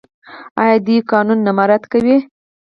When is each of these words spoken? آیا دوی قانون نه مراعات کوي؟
آیا 0.61 0.75
دوی 0.85 0.99
قانون 1.11 1.39
نه 1.45 1.51
مراعات 1.57 1.83
کوي؟ 1.91 2.17